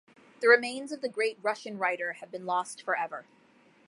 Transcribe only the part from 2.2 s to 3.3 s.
been lost forever.